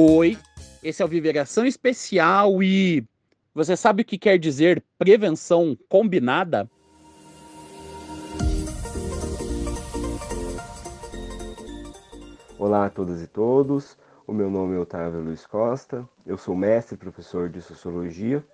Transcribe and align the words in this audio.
Oi, 0.00 0.38
esse 0.80 1.02
é 1.02 1.04
o 1.04 1.08
Viveração 1.08 1.66
Especial 1.66 2.62
e 2.62 3.04
você 3.52 3.76
sabe 3.76 4.02
o 4.02 4.04
que 4.04 4.16
quer 4.16 4.38
dizer 4.38 4.80
prevenção 4.96 5.76
combinada? 5.88 6.70
Olá 12.56 12.86
a 12.86 12.90
todas 12.90 13.20
e 13.20 13.26
todos, 13.26 13.98
o 14.24 14.32
meu 14.32 14.48
nome 14.48 14.76
é 14.76 14.78
Otávio 14.78 15.20
Luiz 15.20 15.44
Costa, 15.44 16.08
eu 16.24 16.38
sou 16.38 16.54
mestre 16.54 16.94
e 16.94 16.98
professor 16.98 17.48
de 17.48 17.60
Sociologia. 17.60 18.46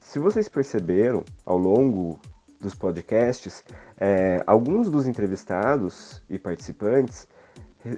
Se 0.00 0.18
vocês 0.18 0.48
perceberam 0.48 1.22
ao 1.44 1.58
longo 1.58 2.18
dos 2.58 2.74
podcasts, 2.74 3.62
é, 3.98 4.42
alguns 4.46 4.88
dos 4.88 5.06
entrevistados 5.06 6.22
e 6.30 6.38
participantes 6.38 7.28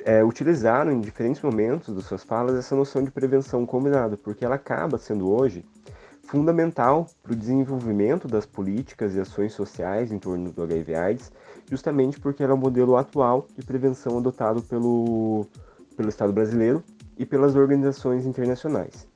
é, 0.04 0.24
utilizaram 0.24 0.92
em 0.92 1.00
diferentes 1.00 1.42
momentos 1.42 1.94
das 1.94 2.04
suas 2.04 2.22
falas 2.22 2.56
essa 2.56 2.74
noção 2.74 3.02
de 3.02 3.10
prevenção 3.10 3.64
combinada, 3.64 4.16
porque 4.16 4.44
ela 4.44 4.56
acaba 4.56 4.98
sendo 4.98 5.30
hoje 5.30 5.64
fundamental 6.24 7.06
para 7.22 7.32
o 7.32 7.36
desenvolvimento 7.36 8.28
das 8.28 8.44
políticas 8.44 9.14
e 9.14 9.20
ações 9.20 9.54
sociais 9.54 10.12
em 10.12 10.18
torno 10.18 10.52
do 10.52 10.62
HIV/AIDS, 10.62 11.32
justamente 11.70 12.20
porque 12.20 12.42
ela 12.42 12.52
é 12.52 12.54
o 12.54 12.58
modelo 12.58 12.96
atual 12.96 13.46
de 13.56 13.64
prevenção 13.64 14.18
adotado 14.18 14.60
pelo, 14.62 15.46
pelo 15.96 16.08
Estado 16.08 16.32
brasileiro 16.32 16.82
e 17.16 17.24
pelas 17.24 17.54
organizações 17.54 18.26
internacionais. 18.26 19.06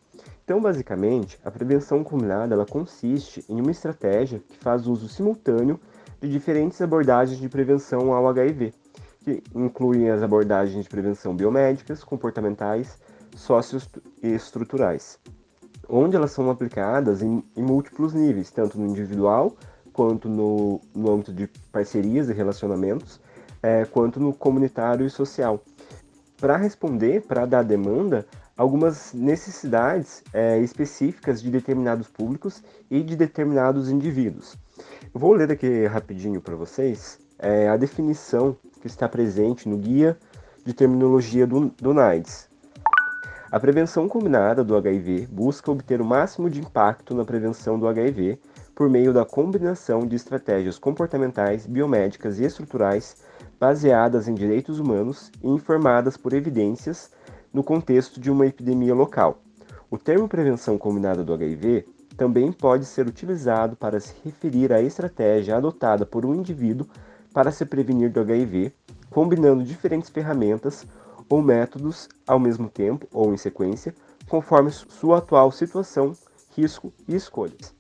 Então, 0.45 0.61
basicamente, 0.61 1.39
a 1.45 1.51
prevenção 1.51 2.03
combinada 2.03 2.55
ela 2.55 2.67
consiste 2.67 3.45
em 3.49 3.61
uma 3.61 3.71
estratégia 3.71 4.41
que 4.41 4.59
faz 4.59 4.87
uso 4.87 5.09
simultâneo 5.09 5.79
de 6.21 6.29
diferentes 6.29 6.81
abordagens 6.81 7.39
de 7.39 7.49
prevenção 7.49 8.13
ao 8.13 8.27
HIV, 8.29 8.73
que 9.23 9.43
incluem 9.55 10.11
as 10.11 10.23
abordagens 10.23 10.85
de 10.85 10.91
prevenção 10.91 11.35
biomédicas, 11.35 12.03
comportamentais, 12.03 12.99
socioestruturais, 13.37 15.19
onde 15.89 16.17
elas 16.17 16.33
são 16.33 16.51
aplicadas 16.51 17.23
em, 17.23 17.43
em, 17.57 17.63
múltiplos 17.63 18.13
níveis, 18.13 18.51
tanto 18.51 18.79
no 18.79 18.87
individual, 18.87 19.57
quanto 19.93 20.29
no, 20.29 20.81
no 20.95 21.13
âmbito 21.13 21.33
de 21.33 21.49
parcerias 21.71 22.29
e 22.29 22.33
relacionamentos, 22.33 23.21
é, 23.63 23.85
quanto 23.85 24.19
no 24.19 24.33
comunitário 24.33 25.07
e 25.07 25.11
social. 25.11 25.63
Para 26.41 26.57
responder, 26.57 27.23
para 27.23 27.47
dar 27.47 27.63
demanda, 27.63 28.27
algumas 28.57 29.13
necessidades 29.13 30.23
é, 30.33 30.59
específicas 30.59 31.41
de 31.41 31.51
determinados 31.51 32.09
públicos 32.09 32.63
e 32.91 33.03
de 33.03 33.17
determinados 33.17 33.89
indivíduos. 33.89 34.57
Vou 35.15 35.33
ler 35.33 35.53
aqui 35.53 35.87
rapidinho 35.87 36.41
para 36.41 36.57
vocês 36.57 37.19
é, 37.39 37.69
a 37.69 37.77
definição 37.77 38.57
que 38.83 38.89
está 38.89 39.09
presente 39.09 39.69
no 39.69 39.79
Guia 39.79 40.19
de 40.65 40.75
Terminologia 40.75 41.47
do, 41.47 41.73
do 41.81 41.95
NAIDS. 41.95 42.49
A 43.51 43.61
prevenção 43.61 44.09
combinada 44.09 44.65
do 44.65 44.77
HIV 44.77 45.29
busca 45.31 45.71
obter 45.71 46.01
o 46.01 46.05
máximo 46.05 46.51
de 46.51 46.59
impacto 46.59 47.15
na 47.15 47.25
prevenção 47.25 47.79
do 47.79 47.87
HIV 47.87 48.41
por 48.75 48.91
meio 48.91 49.13
da 49.13 49.25
combinação 49.25 50.05
de 50.05 50.17
estratégias 50.17 50.79
comportamentais, 50.79 51.65
biomédicas 51.65 52.41
e 52.41 52.45
estruturais 52.45 53.19
baseadas 53.61 54.27
em 54.27 54.35
direitos 54.35 54.81
humanos 54.81 55.31
e 55.41 55.49
informadas 55.49 56.17
por 56.17 56.33
evidências 56.33 57.11
no 57.53 57.63
contexto 57.63 58.19
de 58.19 58.33
uma 58.33 58.47
epidemia 58.47 58.95
local. 58.95 59.43
O 59.89 59.97
termo 59.97 60.27
prevenção 60.27 60.77
combinada 60.77 61.23
do 61.23 61.33
HIV 61.33 61.87
também 62.17 62.51
pode 62.51 62.85
ser 62.85 63.07
utilizado 63.07 63.77
para 63.77 64.01
se 64.01 64.15
referir 64.25 64.73
à 64.73 64.83
estratégia 64.83 65.57
adotada 65.57 66.05
por 66.05 66.27
um 66.27 66.35
indivíduo 66.35 66.89
para 67.33 67.51
se 67.51 67.65
prevenir 67.65 68.11
do 68.11 68.21
HIV, 68.21 68.73
combinando 69.11 69.65
diferentes 69.65 70.11
ferramentas 70.11 70.87
ou 71.29 71.41
métodos 71.43 72.09
ao 72.27 72.39
mesmo 72.39 72.69
tempo 72.69 73.07
ou 73.13 73.33
em 73.33 73.37
sequência, 73.37 73.95
conforme 74.29 74.71
sua 74.71 75.19
atual 75.19 75.51
situação, 75.51 76.13
risco 76.57 76.93
e 77.09 77.15
escolhas. 77.15 77.75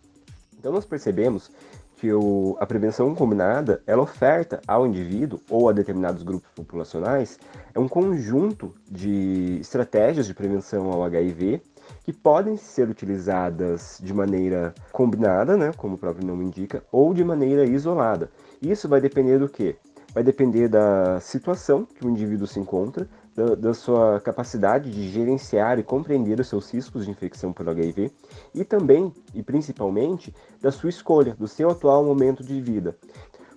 Então 0.58 0.72
nós 0.72 0.84
percebemos 0.84 1.50
que 1.96 2.12
o, 2.12 2.56
a 2.58 2.66
prevenção 2.66 3.14
combinada 3.14 3.80
ela 3.86 4.02
oferta 4.02 4.60
ao 4.66 4.86
indivíduo 4.86 5.40
ou 5.48 5.68
a 5.68 5.72
determinados 5.72 6.22
grupos 6.22 6.50
populacionais 6.52 7.38
é 7.72 7.78
um 7.78 7.86
conjunto 7.86 8.74
de 8.90 9.58
estratégias 9.60 10.26
de 10.26 10.34
prevenção 10.34 10.90
ao 10.90 11.04
HIV 11.04 11.62
que 12.04 12.12
podem 12.12 12.56
ser 12.56 12.88
utilizadas 12.88 13.98
de 14.02 14.12
maneira 14.12 14.74
combinada, 14.90 15.56
né, 15.56 15.72
como 15.76 15.94
o 15.94 15.98
próprio 15.98 16.26
nome 16.26 16.44
indica, 16.44 16.82
ou 16.90 17.14
de 17.14 17.24
maneira 17.24 17.64
isolada. 17.64 18.30
Isso 18.60 18.88
vai 18.88 19.00
depender 19.00 19.38
do 19.38 19.48
quê? 19.48 19.76
Vai 20.12 20.22
depender 20.22 20.68
da 20.68 21.20
situação 21.20 21.86
que 21.86 22.04
o 22.04 22.10
indivíduo 22.10 22.46
se 22.46 22.60
encontra, 22.60 23.08
da, 23.34 23.54
da, 23.54 23.74
sua 23.74 24.20
capacidade 24.20 24.90
de 24.90 25.08
gerenciar 25.08 25.78
e 25.78 25.82
compreender 25.82 26.38
os 26.38 26.48
seus 26.48 26.70
riscos 26.70 27.06
de 27.06 27.10
infecção 27.10 27.50
pelo 27.50 27.70
HIV 27.70 28.10
e 28.54 28.62
também 28.62 29.10
e 29.34 29.42
principalmente 29.42 30.34
da 30.60 30.70
sua 30.70 30.90
escolha, 30.90 31.34
do 31.38 31.48
seu 31.48 31.70
atual 31.70 32.04
momento 32.04 32.44
de 32.44 32.60
vida. 32.60 32.94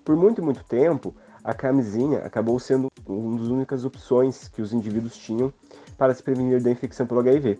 Por 0.05 0.15
muito 0.15 0.41
muito 0.41 0.63
tempo, 0.63 1.13
a 1.43 1.53
camisinha 1.53 2.19
acabou 2.19 2.57
sendo 2.57 2.87
uma 3.05 3.37
das 3.37 3.47
únicas 3.47 3.83
opções 3.83 4.47
que 4.47 4.61
os 4.61 4.71
indivíduos 4.71 5.17
tinham 5.17 5.53
para 5.97 6.13
se 6.13 6.23
prevenir 6.23 6.61
da 6.61 6.71
infecção 6.71 7.05
pelo 7.05 7.19
HIV. 7.19 7.59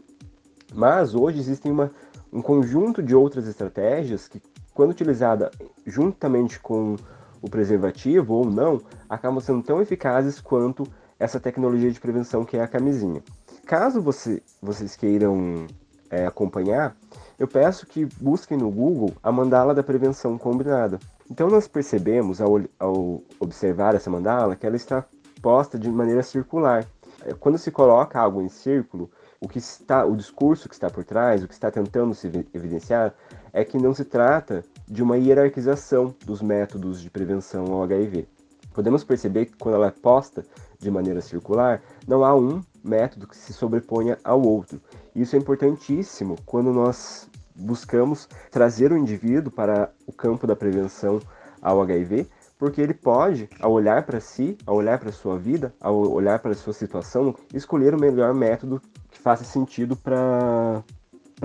Mas 0.76 1.16
hoje 1.16 1.40
existem 1.40 1.72
uma, 1.72 1.90
um 2.32 2.42
conjunto 2.42 3.02
de 3.02 3.16
outras 3.16 3.48
estratégias 3.48 4.28
que, 4.28 4.42
quando 4.74 4.92
utilizada 4.92 5.50
juntamente 5.86 6.60
com 6.60 6.98
o 7.42 7.50
preservativo 7.50 8.34
ou 8.34 8.46
não, 8.46 8.82
acabam 9.10 9.40
sendo 9.40 9.64
tão 9.64 9.82
eficazes 9.82 10.42
quanto 10.42 10.86
essa 11.18 11.40
tecnologia 11.40 11.90
de 11.90 12.00
prevenção 12.00 12.44
que 12.44 12.58
é 12.58 12.62
a 12.62 12.68
camisinha. 12.68 13.24
Caso 13.66 14.02
você, 14.02 14.44
vocês 14.62 14.98
queiram 14.98 15.66
é, 16.10 16.26
acompanhar, 16.26 16.96
eu 17.40 17.48
peço 17.48 17.88
que 17.88 18.06
busquem 18.20 18.58
no 18.58 18.70
Google 18.70 19.14
a 19.24 19.32
mandala 19.32 19.74
da 19.74 19.82
prevenção 19.82 20.38
combinada. 20.38 21.00
Então 21.32 21.48
nós 21.50 21.68
percebemos 21.68 22.42
ao, 22.42 22.60
ao 22.78 23.24
observar 23.40 23.96
essa 23.96 24.10
mandala 24.10 24.56
que 24.56 24.66
ela 24.66 24.76
está 24.76 25.06
posta 25.42 25.80
de 25.80 25.90
maneira 25.90 26.22
circular. 26.22 26.86
É, 27.24 27.34
quando 27.34 27.58
se 27.58 27.72
coloca 27.72 28.20
algo 28.20 28.42
em 28.42 28.50
círculo, 28.50 29.10
o 29.40 29.48
que 29.48 29.58
está, 29.58 30.06
o 30.06 30.16
discurso 30.16 30.68
que 30.70 30.76
está 30.76 30.90
por 30.90 31.04
trás, 31.04 31.44
o 31.44 31.48
que 31.48 31.54
está 31.54 31.70
tentando 31.70 32.14
se 32.14 32.28
evidenciar 32.54 33.14
é 33.54 33.64
que 33.64 33.78
não 33.78 33.94
se 33.94 34.06
trata 34.06 34.64
de 34.88 35.04
uma 35.04 35.18
hierarquização 35.18 36.16
dos 36.26 36.42
métodos 36.42 37.02
de 37.02 37.10
prevenção 37.10 37.66
ao 37.74 37.84
HIV. 37.84 38.28
Podemos 38.74 39.04
perceber 39.04 39.46
que 39.46 39.56
quando 39.56 39.76
ela 39.76 39.88
é 39.88 39.92
posta 39.92 40.46
de 40.80 40.92
maneira 40.92 41.22
circular, 41.22 41.82
não 42.08 42.24
há 42.24 42.36
um 42.36 42.62
método 42.84 43.28
que 43.28 43.38
se 43.38 43.54
sobreponha 43.54 44.18
ao 44.24 44.42
outro. 44.42 44.82
Isso 45.16 45.36
é 45.36 45.40
importantíssimo 45.40 46.36
quando 46.46 46.74
nós 46.74 47.30
buscamos 47.56 48.28
trazer 48.52 48.92
o 48.92 48.98
indivíduo 48.98 49.52
para 49.52 49.90
o 50.06 50.12
campo 50.12 50.46
da 50.46 50.56
prevenção 50.56 51.22
ao 51.62 51.82
HIV, 51.82 52.28
porque 52.60 52.82
ele 52.82 52.94
pode, 52.94 53.50
ao 53.60 53.72
olhar 53.72 54.04
para 54.04 54.20
si, 54.20 54.58
ao 54.66 54.76
olhar 54.76 55.00
para 55.00 55.12
sua 55.12 55.38
vida, 55.38 55.74
ao 55.80 55.96
olhar 55.96 56.40
para 56.40 56.54
sua 56.54 56.74
situação, 56.74 57.36
escolher 57.54 57.94
o 57.96 58.00
melhor 58.00 58.34
método 58.34 58.82
que 59.16 59.22
faça 59.22 59.46
sentido 59.46 59.96
para 59.96 60.84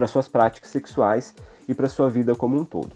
suas 0.09 0.27
práticas 0.27 0.71
sexuais 0.71 1.35
e 1.69 1.75
para 1.75 1.89
sua 1.89 2.11
vida 2.11 2.35
como 2.35 2.59
um 2.59 2.65
todo. 2.65 2.91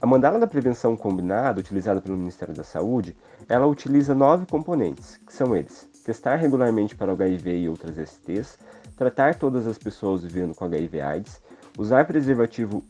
A 0.00 0.06
mandala 0.06 0.38
da 0.38 0.46
prevenção 0.46 0.94
combinada, 0.94 1.60
utilizada 1.60 2.02
pelo 2.02 2.16
Ministério 2.16 2.54
da 2.54 2.62
Saúde, 2.62 3.16
ela 3.48 3.66
utiliza 3.66 4.14
nove 4.14 4.44
componentes, 4.44 5.16
que 5.26 5.32
são 5.32 5.56
eles: 5.56 5.88
testar 6.04 6.36
regularmente 6.36 6.94
para 6.94 7.12
HIV 7.12 7.60
e 7.60 7.68
outras 7.68 7.96
STs, 7.96 8.58
tratar 8.94 9.36
todas 9.36 9.66
as 9.66 9.78
pessoas 9.78 10.22
vivendo 10.22 10.54
com 10.54 10.66
HIV/AIDS, 10.66 11.40
usar 11.78 12.04
preservativo 12.06 12.84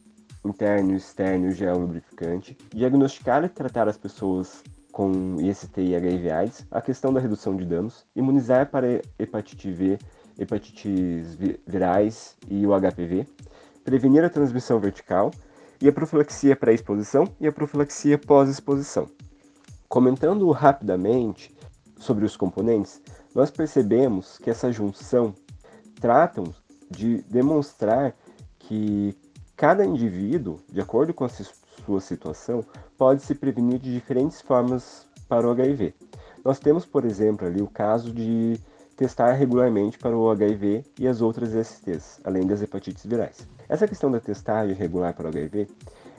interno 0.45 0.93
e 0.93 0.97
externo 0.97 1.53
gel 1.53 1.79
lubrificante, 1.79 2.59
diagnosticar 2.75 3.45
e 3.45 3.49
tratar 3.49 3.89
as 3.89 3.97
pessoas 3.97 4.65
com 4.91 5.37
IST 5.41 5.81
e 5.81 5.95
HIV/AIDS, 5.95 6.67
a 6.73 6.81
questão 6.81 7.13
da 7.13 7.21
redução 7.21 7.57
de 7.57 7.65
danos, 7.65 8.05
imunizar 8.17 8.69
para 8.69 9.01
hepatite 9.17 9.71
V, 9.71 9.99
hepatites 10.39 11.37
virais 11.67 12.37
e 12.49 12.67
o 12.67 12.71
HPV, 12.71 13.27
prevenir 13.85 14.25
a 14.25 14.31
transmissão 14.31 14.79
vertical 14.81 15.31
e 15.81 15.89
a 15.89 15.93
profilaxia 15.93 16.57
pré-exposição 16.57 17.25
e 17.41 17.47
a 17.47 17.53
profilaxia 17.53 18.19
pós-exposição. 18.19 19.09
Comentando 19.89 20.51
rapidamente 20.51 21.55
sobre 21.99 22.25
os 22.25 22.37
componentes, 22.37 23.01
nós 23.35 23.51
percebemos 23.51 24.39
que 24.39 24.51
essa 24.51 24.73
junção 24.73 25.35
tratam 26.01 26.45
de 26.91 27.23
demonstrar 27.23 28.15
que 28.59 29.17
Cada 29.57 29.85
indivíduo, 29.85 30.59
de 30.69 30.81
acordo 30.81 31.15
com 31.15 31.25
a 31.25 31.29
sua 31.29 32.01
situação, 32.01 32.65
pode 32.99 33.23
se 33.23 33.37
prevenir 33.37 33.79
de 33.79 33.93
diferentes 33.93 34.41
formas 34.41 35.07
para 35.29 35.47
o 35.47 35.51
HIV. 35.53 35.95
Nós 36.45 36.59
temos, 36.59 36.85
por 36.85 37.05
exemplo, 37.05 37.47
ali 37.47 37.63
o 37.63 37.69
caso 37.69 38.13
de 38.13 38.59
testar 38.97 39.33
regularmente 39.33 39.99
para 39.99 40.17
o 40.17 40.31
HIV 40.31 40.85
e 40.99 41.09
as 41.09 41.21
outras 41.21 41.51
STs, 41.51 42.21
além 42.25 42.47
das 42.47 42.63
hepatites 42.63 43.05
virais. 43.05 43.47
Essa 43.69 43.89
questão 43.89 44.11
da 44.11 44.21
testagem 44.21 44.75
regular 44.75 45.15
para 45.15 45.27
o 45.27 45.29
HIV 45.29 45.69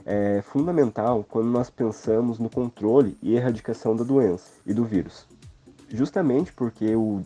é 0.06 0.42
fundamental 0.42 1.26
quando 1.28 1.48
nós 1.48 1.70
pensamos 1.70 2.38
no 2.38 2.50
controle 2.50 3.18
e 3.22 3.36
erradicação 3.36 3.96
da 3.96 4.04
doença 4.04 4.52
e 4.66 4.74
do 4.74 4.84
vírus. 4.84 5.28
Justamente 5.90 6.54
porque 6.54 6.96
o, 6.96 7.22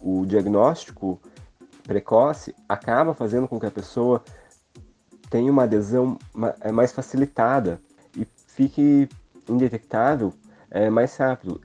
o 0.00 0.26
diagnóstico 0.26 1.20
precoce 1.84 2.54
acaba 2.68 3.14
fazendo 3.14 3.48
com 3.48 3.58
que 3.58 3.66
a 3.66 3.70
pessoa 3.70 4.22
tenha 5.30 5.50
uma 5.50 5.64
adesão 5.64 6.18
é, 6.60 6.70
mais 6.70 6.92
facilitada 6.92 7.80
e 8.16 8.26
fique 8.46 9.08
indetectável 9.48 10.32
é, 10.70 10.90
mais 10.90 11.16
rápido. 11.16 11.60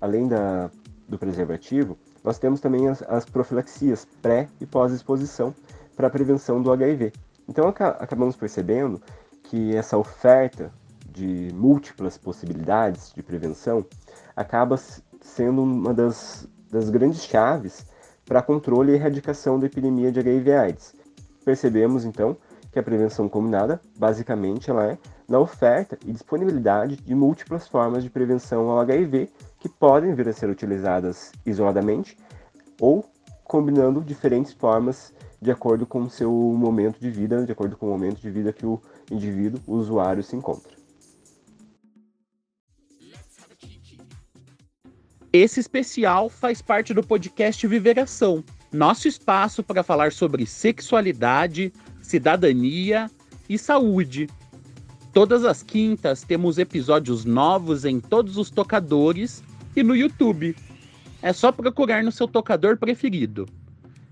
Além 0.00 0.26
da, 0.28 0.70
do 1.08 1.18
preservativo, 1.18 1.96
nós 2.24 2.38
temos 2.38 2.58
também 2.58 2.88
as, 2.88 3.02
as 3.02 3.26
profilaxias 3.26 4.08
pré 4.22 4.48
e 4.58 4.64
pós-exposição 4.64 5.54
para 5.94 6.08
prevenção 6.08 6.62
do 6.62 6.72
HIV. 6.72 7.12
Então 7.46 7.68
acabamos 7.68 8.34
percebendo 8.34 9.00
que 9.44 9.76
essa 9.76 9.98
oferta 9.98 10.72
de 11.06 11.50
múltiplas 11.52 12.16
possibilidades 12.16 13.12
de 13.14 13.22
prevenção 13.22 13.84
acaba 14.34 14.76
sendo 15.20 15.62
uma 15.62 15.92
das, 15.92 16.48
das 16.70 16.88
grandes 16.88 17.24
chaves 17.24 17.86
para 18.24 18.42
controle 18.42 18.92
e 18.92 18.94
erradicação 18.94 19.60
da 19.60 19.66
epidemia 19.66 20.10
de 20.10 20.18
HIV/AIDS. 20.18 20.94
Percebemos 21.44 22.06
então 22.06 22.36
que 22.72 22.78
a 22.78 22.82
prevenção 22.82 23.28
combinada, 23.28 23.80
basicamente, 23.96 24.70
ela 24.70 24.84
é 24.84 24.98
na 25.28 25.38
oferta 25.38 25.96
e 26.04 26.10
disponibilidade 26.10 26.96
de 26.96 27.14
múltiplas 27.14 27.68
formas 27.68 28.02
de 28.02 28.10
prevenção 28.10 28.68
ao 28.68 28.80
HIV 28.80 29.30
que 29.64 29.68
podem 29.70 30.14
vir 30.14 30.28
a 30.28 30.32
ser 30.34 30.50
utilizadas 30.50 31.32
isoladamente 31.46 32.18
ou 32.78 33.02
combinando 33.42 34.02
diferentes 34.02 34.52
formas 34.52 35.10
de 35.40 35.50
acordo 35.50 35.86
com 35.86 36.02
o 36.02 36.10
seu 36.10 36.30
momento 36.30 37.00
de 37.00 37.10
vida, 37.10 37.46
de 37.46 37.52
acordo 37.52 37.74
com 37.74 37.86
o 37.86 37.88
momento 37.88 38.20
de 38.20 38.30
vida 38.30 38.52
que 38.52 38.66
o 38.66 38.78
indivíduo, 39.10 39.58
o 39.66 39.76
usuário, 39.76 40.22
se 40.22 40.36
encontra. 40.36 40.74
Esse 45.32 45.60
especial 45.60 46.28
faz 46.28 46.60
parte 46.60 46.92
do 46.92 47.02
podcast 47.02 47.66
Viveração, 47.66 48.44
nosso 48.70 49.08
espaço 49.08 49.62
para 49.62 49.82
falar 49.82 50.12
sobre 50.12 50.44
sexualidade, 50.44 51.72
cidadania 52.02 53.10
e 53.48 53.56
saúde. 53.56 54.28
Todas 55.14 55.42
as 55.42 55.62
quintas 55.62 56.22
temos 56.22 56.58
episódios 56.58 57.24
novos 57.24 57.86
em 57.86 57.98
todos 57.98 58.36
os 58.36 58.50
tocadores 58.50 59.42
e 59.76 59.82
no 59.82 59.96
YouTube. 59.96 60.56
É 61.22 61.32
só 61.32 61.50
procurar 61.50 62.02
no 62.02 62.12
seu 62.12 62.28
tocador 62.28 62.76
preferido. 62.76 63.46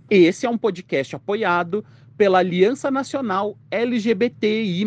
Esse 0.09 0.47
é 0.47 0.51
um 0.51 0.59
podcast 0.59 1.17
apoiado 1.17 1.85
pela 2.17 2.39
Aliança 2.39 2.91
Nacional 2.91 3.57
LGBTI. 3.71 4.87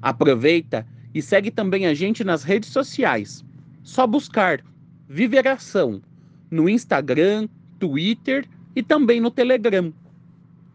Aproveita 0.00 0.86
e 1.14 1.22
segue 1.22 1.50
também 1.50 1.86
a 1.86 1.94
gente 1.94 2.24
nas 2.24 2.42
redes 2.42 2.70
sociais. 2.70 3.44
Só 3.82 4.06
buscar 4.06 4.62
Viveração 5.08 6.00
no 6.50 6.68
Instagram, 6.68 7.48
Twitter 7.78 8.48
e 8.74 8.82
também 8.82 9.20
no 9.20 9.30
Telegram. 9.30 9.92